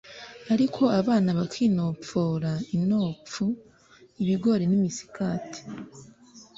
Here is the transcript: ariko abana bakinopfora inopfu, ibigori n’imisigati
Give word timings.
ariko 0.53 0.81
abana 0.99 1.29
bakinopfora 1.39 2.51
inopfu, 2.77 3.43
ibigori 4.21 4.63
n’imisigati 4.67 5.61